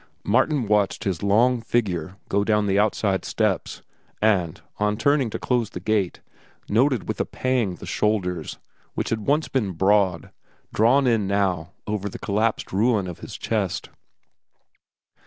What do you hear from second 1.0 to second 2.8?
his long figure go down the